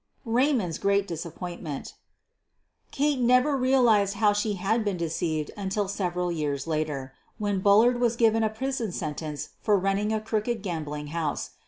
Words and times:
Raymond's 0.25 0.79
great 0.79 1.07
disappointment 1.07 1.93
Kate 2.89 3.19
never 3.19 3.55
realized 3.55 4.15
how 4.15 4.33
she 4.33 4.53
had 4.53 4.83
been 4.83 4.97
deceived 4.97 5.51
until 5.55 5.87
several 5.87 6.31
years 6.31 6.65
later, 6.65 7.13
when 7.37 7.59
Bullard 7.59 8.01
was 8.01 8.15
given 8.15 8.41
a 8.43 8.49
prison 8.49 8.91
sentence 8.91 9.49
for 9.61 9.77
running 9.77 10.11
a 10.11 10.19
crooked 10.19 10.63
gambling 10.63 11.09
house. 11.13 11.51